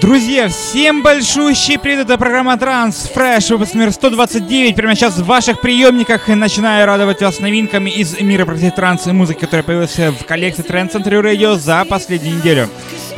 Друзья, 0.00 0.48
всем 0.48 1.02
большущий 1.02 1.78
привет, 1.78 2.00
это 2.00 2.18
программа 2.18 2.58
Trance 2.58 3.08
Fresh, 3.14 3.48
выпуск 3.50 3.72
номер 3.72 3.90
129, 3.90 4.76
прямо 4.76 4.94
сейчас 4.94 5.16
в 5.16 5.24
ваших 5.24 5.62
приемниках, 5.62 6.28
начинаю 6.28 6.86
радовать 6.86 7.22
вас 7.22 7.40
новинками 7.40 7.88
из 7.88 8.20
мира 8.20 8.44
прогрессив 8.44 8.74
транс 8.74 9.06
и 9.06 9.12
музыки, 9.12 9.40
которая 9.40 9.62
появилась 9.62 9.96
в 9.96 10.24
коллекции 10.26 10.62
Trance 10.62 10.92
Century 10.92 11.22
Radio 11.22 11.56
за 11.56 11.86
последнюю 11.86 12.36
неделю. 12.36 12.68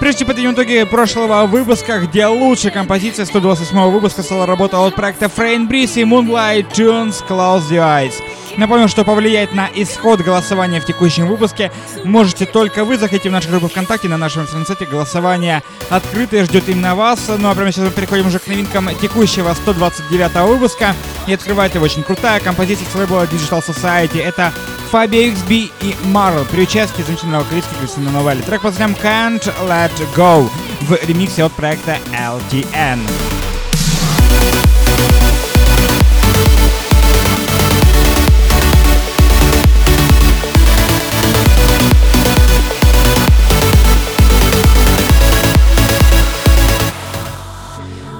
Прежде 0.00 0.20
чем 0.20 0.28
подведем 0.28 0.54
итоги 0.54 0.82
прошлого 0.82 1.46
выпуска, 1.46 2.00
где 2.00 2.26
лучшая 2.26 2.72
композиция 2.72 3.26
128 3.26 3.78
выпуска 3.90 4.22
стала 4.22 4.46
работа 4.46 4.84
от 4.84 4.96
проекта 4.96 5.26
Frame 5.26 5.68
Breeze 5.68 6.00
и 6.00 6.04
Moonlight 6.04 6.72
Tunes 6.72 7.22
Close 7.28 7.70
Your 7.70 7.84
Eyes. 7.84 8.14
Напомню, 8.56 8.88
что 8.88 9.04
повлиять 9.04 9.52
на 9.52 9.68
исход 9.74 10.20
голосования 10.20 10.80
в 10.80 10.84
текущем 10.84 11.26
выпуске 11.26 11.72
можете 12.04 12.46
только 12.46 12.84
вы. 12.84 12.98
Заходите 12.98 13.28
в 13.28 13.32
нашу 13.32 13.48
группу 13.48 13.68
ВКонтакте, 13.68 14.08
на 14.08 14.16
нашем 14.16 14.42
интернет-сайте 14.42 14.86
голосование 14.86 15.62
открытое, 15.90 16.44
ждет 16.44 16.68
именно 16.68 16.94
вас. 16.94 17.30
Ну 17.38 17.48
а 17.48 17.54
прямо 17.54 17.72
сейчас 17.72 17.86
мы 17.86 17.90
переходим 17.90 18.26
уже 18.26 18.38
к 18.38 18.46
новинкам 18.46 18.90
текущего 19.00 19.52
129 19.54 20.48
выпуска. 20.48 20.94
И 21.26 21.32
открывает 21.32 21.74
его 21.74 21.84
очень 21.84 22.02
крутая 22.02 22.40
композиция 22.40 22.86
с 22.90 22.94
лейбла 22.94 23.24
Digital 23.24 23.64
Society. 23.66 24.20
Это 24.22 24.52
Fabio 24.92 25.32
XB 25.32 25.70
и 25.80 25.96
Marl 26.12 26.46
при 26.50 26.62
участии 26.62 27.02
замечательного 27.02 27.44
вокалиста 27.44 27.74
Кристина 27.80 28.10
Новелли. 28.10 28.42
Трек 28.42 28.60
под 28.60 28.78
названием 28.78 28.98
Can't 29.02 29.52
Let 29.66 29.92
Go 30.14 30.50
в 30.82 31.08
ремиксе 31.08 31.44
от 31.44 31.52
проекта 31.52 31.96
LTN. 32.12 33.00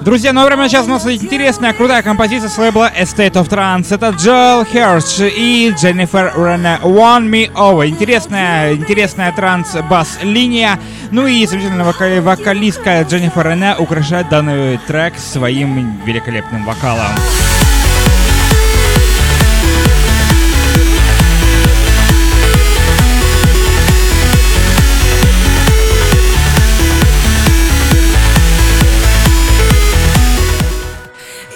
Друзья, 0.03 0.33
ну 0.33 0.41
а 0.41 0.45
прямо 0.47 0.67
сейчас 0.67 0.85
у 0.85 0.89
нас 0.89 1.07
интересная, 1.07 1.71
крутая 1.71 2.01
композиция 2.03 2.49
с 2.49 2.57
лейбла 2.57 2.91
Estate 2.93 3.31
of 3.33 3.47
Trance. 3.47 3.95
Это 3.95 4.09
Джоэл 4.09 4.65
Херш 4.65 5.19
и 5.21 5.73
Дженнифер 5.79 6.33
Рене 6.35 6.77
One 6.83 7.29
Me 7.29 7.49
Over. 7.53 7.87
Интересная, 7.87 8.73
интересная 8.73 9.31
транс-бас-линия. 9.31 10.77
Ну 11.11 11.25
и 11.25 11.45
замечательная 11.45 11.85
вокали- 11.85 12.19
вокалистка 12.19 13.03
Дженнифер 13.03 13.47
Рене 13.47 13.75
украшает 13.79 14.27
данный 14.27 14.77
трек 14.87 15.13
своим 15.17 16.01
великолепным 16.05 16.65
вокалом. 16.65 17.07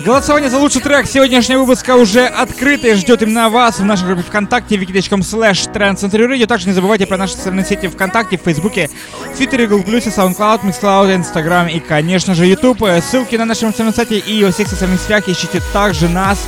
Голосование 0.07 0.49
за 0.49 0.57
лучший 0.57 0.79
трек 0.79 1.05
сегодняшнего 1.05 1.63
выпуска 1.63 1.97
уже 1.97 2.27
открыто 2.27 2.87
и 2.87 2.93
ждет 2.93 3.23
именно 3.23 3.49
вас 3.49 3.79
в 3.79 3.83
нашей 3.83 4.05
группе 4.05 4.21
ВКонтакте 4.21 4.77
wiki.com 4.77 5.19
slash 5.19 5.69
Radio. 5.73 6.45
Также 6.45 6.69
не 6.69 6.73
забывайте 6.73 7.05
про 7.05 7.17
наши 7.17 7.33
социальные 7.33 7.65
сети 7.65 7.89
ВКонтакте, 7.89 8.37
в 8.37 8.41
Фейсбуке, 8.43 8.89
Твиттере, 9.35 9.67
Google+, 9.67 9.95
SoundCloud, 9.95 10.61
MixCloud, 10.63 11.13
Instagram 11.13 11.67
и, 11.67 11.81
конечно 11.81 12.35
же, 12.35 12.45
YouTube. 12.45 12.87
Ссылки 13.03 13.35
на 13.35 13.43
нашем 13.43 13.67
официальном 13.67 13.93
сайте 13.93 14.19
и 14.19 14.45
во 14.45 14.51
всех 14.53 14.69
социальных 14.69 15.01
сетях 15.01 15.27
ищите 15.27 15.61
также 15.73 16.07
нас. 16.07 16.39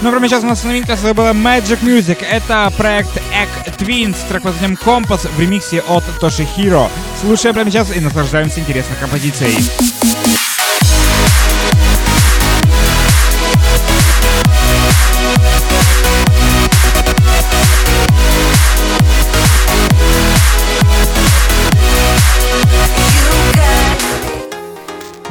Ну, 0.00 0.12
прямо 0.12 0.28
сейчас 0.28 0.44
у 0.44 0.46
нас 0.46 0.62
новинка 0.62 0.96
с 0.96 1.02
была 1.12 1.32
Magic 1.32 1.80
Music. 1.82 2.24
Это 2.24 2.72
проект 2.76 3.16
Egg 3.32 3.76
Twins, 3.78 4.14
трек 4.28 4.44
под 4.44 4.52
названием 4.52 4.76
Компас 4.76 5.24
в 5.24 5.40
ремиксе 5.40 5.80
от 5.80 6.04
Toshi 6.20 6.46
Hiro. 6.56 6.88
Слушаем 7.20 7.56
прямо 7.56 7.68
сейчас 7.68 7.96
и 7.96 7.98
наслаждаемся 7.98 8.60
интересной 8.60 8.96
композицией. 9.00 9.56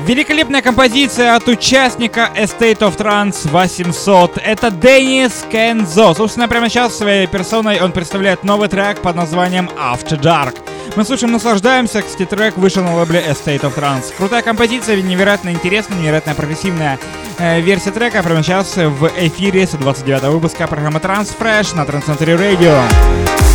Великолепная 0.07 0.61
композиция 0.61 1.35
от 1.35 1.49
участника 1.49 2.29
Estate 2.33 2.79
of 2.79 2.95
Trance 2.95 3.49
800. 3.51 4.37
Это 4.37 4.71
Денис 4.71 5.45
Кензо. 5.51 6.13
Собственно, 6.13 6.47
прямо 6.47 6.69
сейчас 6.69 6.97
своей 6.97 7.27
персоной 7.27 7.81
он 7.81 7.91
представляет 7.91 8.45
новый 8.45 8.69
трек 8.69 9.01
под 9.01 9.17
названием 9.17 9.69
After 9.77 10.17
Dark. 10.17 10.55
Мы 10.95 11.03
слушаем, 11.03 11.33
наслаждаемся. 11.33 12.01
Кстати, 12.01 12.23
трек 12.25 12.55
вышел 12.55 12.83
на 12.83 12.95
лейбле 12.95 13.19
Estate 13.19 13.63
of 13.63 13.75
Trance. 13.75 14.13
Крутая 14.17 14.43
композиция, 14.43 15.01
невероятно 15.01 15.49
интересная, 15.49 15.99
невероятно 15.99 16.35
прогрессивная 16.35 16.97
э, 17.37 17.59
версия 17.59 17.91
трека. 17.91 18.23
Прямо 18.23 18.41
сейчас 18.43 18.77
в 18.77 19.11
эфире 19.17 19.67
129 19.67 20.23
выпуска 20.23 20.67
программы 20.67 20.99
Transfresh 20.99 21.75
на 21.75 21.81
Transcentury 21.81 22.37
Radio. 22.37 23.46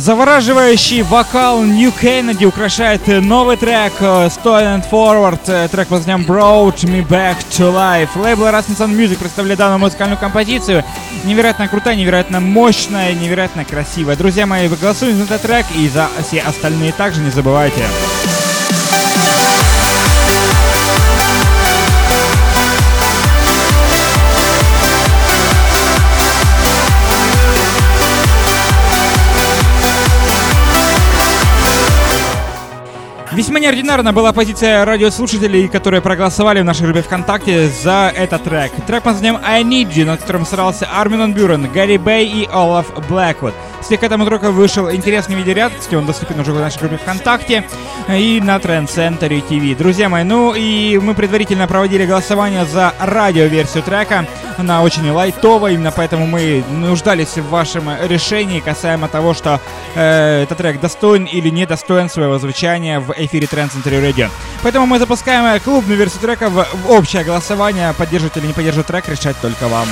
Завораживающий 0.00 1.02
вокал 1.02 1.62
Нью 1.62 1.92
Кеннеди 1.92 2.46
украшает 2.46 3.06
новый 3.06 3.58
трек 3.58 3.92
Stone 4.00 4.80
and 4.80 4.90
Forward, 4.90 5.68
трек 5.68 5.88
под 5.88 5.98
названием 5.98 6.26
Brought 6.26 6.78
Me 6.84 7.06
Back 7.06 7.36
to 7.50 7.70
Life. 7.70 8.08
Лейбл 8.16 8.44
Rasmussen 8.44 8.96
Music 8.96 9.18
представляет 9.18 9.58
данную 9.58 9.78
музыкальную 9.78 10.18
композицию. 10.18 10.84
Невероятно 11.24 11.68
крутая, 11.68 11.96
невероятно 11.96 12.40
мощная, 12.40 13.12
невероятно 13.12 13.66
красивая. 13.66 14.16
Друзья 14.16 14.46
мои, 14.46 14.68
вы 14.68 14.76
голосуете 14.76 15.18
за 15.18 15.24
этот 15.24 15.42
трек 15.42 15.66
и 15.76 15.86
за 15.90 16.08
все 16.26 16.40
остальные 16.40 16.92
также 16.92 17.20
не 17.20 17.30
забывайте. 17.30 17.84
Весьма 33.40 33.58
неординарна 33.58 34.12
была 34.12 34.34
позиция 34.34 34.84
радиослушателей, 34.84 35.66
которые 35.66 36.02
проголосовали 36.02 36.60
в 36.60 36.64
нашей 36.66 36.82
группе 36.82 37.00
ВКонтакте 37.00 37.68
за 37.68 38.12
этот 38.14 38.44
трек. 38.44 38.70
Трек 38.86 39.02
под 39.02 39.14
названием 39.14 39.40
I 39.42 39.62
Need 39.62 39.94
You, 39.94 40.04
над 40.04 40.20
которым 40.20 40.44
старался 40.44 40.86
Армин 40.92 41.32
Бюрен, 41.32 41.66
Гарри 41.72 41.96
Бэй 41.96 42.26
и 42.26 42.48
Олаф 42.52 42.92
Блэквуд. 43.08 43.54
Кстати, 43.90 44.02
к 44.02 44.04
этому 44.04 44.24
треку 44.24 44.52
вышел 44.52 44.88
интересный 44.88 45.34
видеоряд, 45.34 45.72
кстати, 45.76 45.96
он 45.96 46.06
доступен 46.06 46.38
уже 46.38 46.52
в 46.52 46.60
нашей 46.60 46.78
группе 46.78 46.96
ВКонтакте 46.96 47.64
и 48.08 48.40
на 48.40 48.58
Center 48.58 49.28
TV. 49.48 49.74
Друзья 49.74 50.08
мои, 50.08 50.22
ну 50.22 50.54
и 50.54 50.96
мы 51.02 51.12
предварительно 51.16 51.66
проводили 51.66 52.06
голосование 52.06 52.64
за 52.66 52.94
радиоверсию 53.00 53.82
трека. 53.82 54.28
Она 54.58 54.82
очень 54.82 55.10
лайтовая, 55.10 55.72
именно 55.72 55.90
поэтому 55.90 56.28
мы 56.28 56.62
нуждались 56.70 57.36
в 57.36 57.48
вашем 57.48 57.90
решении 58.06 58.60
касаемо 58.60 59.08
того, 59.08 59.34
что 59.34 59.60
э, 59.96 60.44
этот 60.44 60.58
трек 60.58 60.80
достоин 60.80 61.24
или 61.24 61.48
не 61.48 61.66
достоин 61.66 62.08
своего 62.08 62.38
звучания 62.38 63.00
в 63.00 63.12
эфире 63.16 63.48
Center 63.48 64.00
Radio. 64.00 64.30
Поэтому 64.62 64.86
мы 64.86 65.00
запускаем 65.00 65.58
клубную 65.62 65.98
версию 65.98 66.20
трека 66.20 66.48
в, 66.48 66.64
в 66.64 66.90
общее 66.92 67.24
голосование. 67.24 67.92
Поддерживать 67.98 68.36
или 68.36 68.46
не 68.46 68.52
поддерживать 68.52 68.86
трек, 68.86 69.08
решать 69.08 69.36
только 69.40 69.66
вам. 69.66 69.88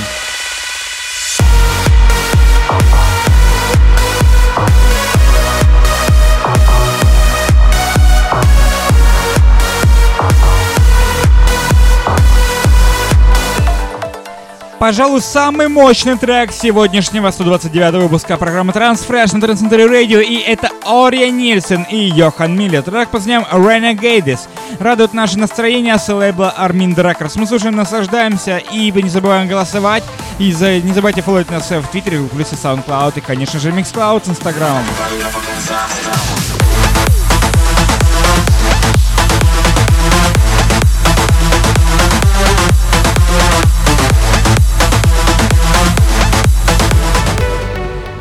Пожалуй, 14.79 15.21
самый 15.21 15.67
мощный 15.67 16.17
трек 16.17 16.53
сегодняшнего 16.53 17.29
129 17.31 18.01
выпуска 18.01 18.37
программы 18.37 18.71
Transfresh 18.71 19.35
на 19.35 19.41
Трансцентре 19.41 19.83
Radio, 19.85 20.23
и 20.23 20.37
это 20.37 20.69
Ория 20.85 21.29
Нильсен 21.29 21.83
и 21.83 21.97
Йохан 21.97 22.57
Миллер. 22.57 22.81
Трек 22.81 23.09
под 23.09 23.25
названием 23.25 23.45
Renegades. 23.51 24.39
Радует 24.79 25.13
наше 25.13 25.37
настроение 25.37 25.99
с 25.99 26.07
лейбла 26.07 26.55
Armin 26.57 26.95
Records. 26.95 27.33
Мы 27.35 27.45
слушаем, 27.45 27.75
наслаждаемся 27.75 28.57
и 28.57 28.89
не 28.89 29.09
забываем 29.09 29.49
голосовать. 29.49 30.03
И 30.39 30.53
за, 30.53 30.79
не 30.79 30.93
забывайте 30.93 31.21
фолловить 31.21 31.51
нас 31.51 31.69
в 31.69 31.83
Твиттере, 31.87 32.19
в 32.19 32.29
плюсе 32.29 32.55
SoundCloud 32.55 33.17
и, 33.17 33.21
конечно 33.21 33.59
же, 33.59 33.71
MixCloud 33.71 34.25
с 34.25 34.29
Инстаграмом. 34.29 34.85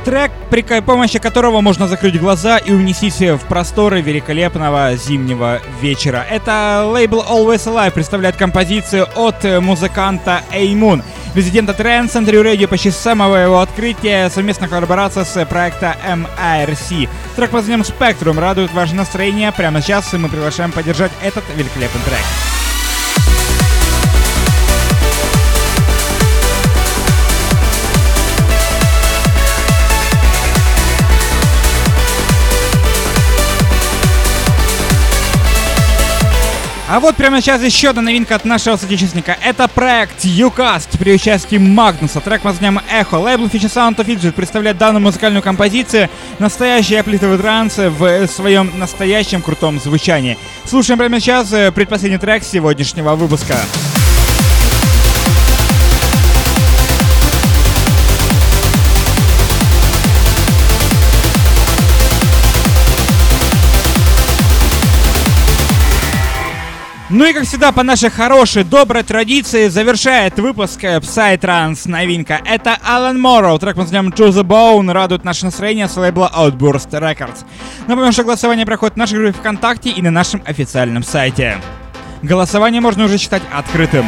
Трек 0.09 0.33
при 0.49 0.63
помощи 0.81 1.19
которого 1.19 1.61
можно 1.61 1.87
закрыть 1.87 2.19
глаза 2.19 2.57
и 2.57 2.73
унесись 2.73 3.21
в 3.21 3.41
просторы 3.41 4.01
великолепного 4.01 4.97
зимнего 4.97 5.61
вечера. 5.83 6.25
Это 6.31 6.87
лейбл 6.91 7.23
Always 7.29 7.67
Alive 7.67 7.91
представляет 7.91 8.37
композицию 8.37 9.07
от 9.17 9.45
музыканта 9.45 10.41
Эймун 10.51 11.03
резидента 11.35 11.75
Trends 11.75 12.15
Century 12.15 12.43
Radio 12.43 12.69
почти 12.69 12.91
с 12.91 12.97
самого 12.97 13.37
его 13.37 13.61
открытия, 13.61 14.31
совместная 14.31 14.71
коллаборация 14.71 15.25
с 15.25 15.45
проекта 15.45 15.95
MIRC. 16.03 17.07
Трек 17.37 17.51
под 17.51 17.61
названием 17.61 17.83
Spectrum 17.83 18.41
радует 18.41 18.73
ваше 18.73 18.95
настроение. 18.95 19.53
Прямо 19.53 19.83
сейчас 19.83 20.11
мы 20.15 20.31
приглашаем 20.31 20.73
поддержать 20.73 21.13
этот 21.23 21.45
великолепный 21.55 22.01
трек. 22.07 22.58
А 36.91 37.01
вот 37.01 37.17
прямо 37.17 37.43
сейчас 37.43 37.63
еще 37.63 37.91
одна 37.91 38.01
новинка 38.01 38.35
от 38.35 38.47
нашего 38.47 38.77
соотечественника. 38.77 39.37
Это 39.45 39.69
проект 39.69 40.25
Ucast 40.25 40.97
при 40.99 41.13
участии 41.13 41.59
Магнуса. 41.59 42.21
Трек 42.21 42.41
под 42.41 42.53
названием 42.53 42.81
Echo. 42.91 43.23
Лейбл 43.23 43.45
Future 43.45 43.71
Sound 43.71 43.97
of 43.97 44.07
Egypt 44.07 44.33
представляет 44.33 44.79
данную 44.79 45.03
музыкальную 45.03 45.43
композицию 45.43 46.09
настоящий 46.39 46.97
аплитовый 46.97 47.37
транс 47.37 47.77
в 47.77 48.27
своем 48.29 48.73
настоящем 48.79 49.43
крутом 49.43 49.79
звучании. 49.79 50.39
Слушаем 50.65 50.99
прямо 50.99 51.21
сейчас 51.21 51.53
э, 51.53 51.71
предпоследний 51.73 52.19
трек 52.19 52.43
сегодняшнего 52.43 53.15
выпуска. 53.17 53.57
Ну 67.11 67.25
и 67.25 67.33
как 67.33 67.45
всегда, 67.45 67.73
по 67.73 67.83
нашей 67.83 68.11
хорошей, 68.11 68.65
доброй 68.65 69.03
традиции, 69.03 69.69
завершает 69.69 70.39
выпуск 70.39 70.85
Psytrance 70.85 71.89
новинка. 71.89 72.39
Это 72.45 72.77
Alan 72.87 73.17
Morrow, 73.17 73.59
трек 73.59 73.77
под 73.77 73.85
названием 73.85 74.13
To 74.13 74.29
The 74.29 74.43
Bone, 74.43 74.93
радует 74.93 75.25
наше 75.25 75.47
настроение 75.47 75.89
с 75.89 75.97
лейбла 75.97 76.31
Outburst 76.37 76.91
Records. 76.91 77.47
Напомню, 77.87 78.13
что 78.13 78.25
голосование 78.25 78.67
проходит 78.67 78.97
в 78.97 78.99
нашей 78.99 79.19
группе 79.19 79.33
ВКонтакте 79.33 79.89
и 79.89 80.03
на 80.03 80.11
нашем 80.11 80.43
официальном 80.45 81.03
сайте. 81.03 81.57
Голосование 82.21 82.83
можно 82.83 83.07
уже 83.07 83.17
считать 83.17 83.43
открытым. 83.55 84.05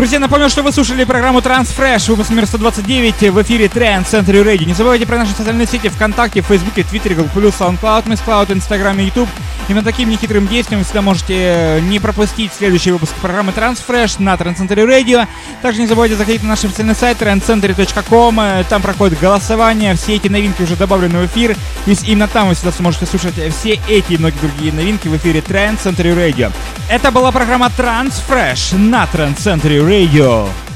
Друзья, 0.00 0.18
напомню, 0.18 0.48
что 0.48 0.62
вы 0.62 0.72
слушали 0.72 1.04
программу 1.04 1.40
Transfresh, 1.40 2.08
выпуск 2.08 2.30
номер 2.30 2.46
129 2.46 3.32
в 3.32 3.42
эфире 3.42 3.66
Trend 3.66 4.06
Center 4.06 4.42
Radio. 4.42 4.64
Не 4.64 4.72
забывайте 4.72 5.04
про 5.04 5.18
наши 5.18 5.32
социальные 5.32 5.66
сети 5.66 5.90
ВКонтакте, 5.90 6.40
Фейсбуке, 6.40 6.84
Твиттере, 6.84 7.16
Google+, 7.16 7.50
SoundCloud, 7.50 8.06
MissCloud, 8.06 8.50
Инстаграме, 8.50 9.04
YouTube. 9.04 9.28
Именно 9.68 9.84
таким 9.84 10.08
нехитрым 10.08 10.48
действием 10.48 10.78
вы 10.78 10.84
всегда 10.84 11.02
можете 11.02 11.34
э, 11.36 11.80
не 11.80 12.00
пропустить 12.00 12.50
следующий 12.56 12.92
выпуск 12.92 13.12
программы 13.20 13.52
Transfresh 13.52 14.22
на 14.22 14.34
Trend 14.36 14.56
Center 14.56 14.88
Radio. 14.88 15.28
Также 15.60 15.82
не 15.82 15.86
забывайте 15.86 16.16
заходить 16.16 16.42
на 16.42 16.48
наш 16.48 16.64
официальный 16.64 16.94
сайт 16.94 17.20
trendcenter.com. 17.20 18.40
Э, 18.40 18.64
там 18.70 18.80
проходит 18.80 19.20
голосование, 19.20 19.94
все 19.96 20.16
эти 20.16 20.28
новинки 20.28 20.62
уже 20.62 20.76
добавлены 20.76 21.18
в 21.18 21.26
эфир. 21.26 21.54
И 21.84 21.94
именно 22.06 22.26
там 22.26 22.48
вы 22.48 22.54
всегда 22.54 22.72
сможете 22.72 23.04
слушать 23.04 23.34
все 23.54 23.78
эти 23.86 24.14
и 24.14 24.18
многие 24.18 24.38
другие 24.38 24.72
новинки 24.72 25.08
в 25.08 25.16
эфире 25.18 25.40
Trend 25.40 25.78
Center 25.84 26.16
Radio. 26.16 26.50
Это 26.88 27.10
была 27.10 27.30
программа 27.30 27.66
Transfresh 27.76 28.78
на 28.78 29.04
Trend 29.04 29.36
Center 29.36 29.86
Radio. 29.86 29.89
Murillo. 29.90 30.69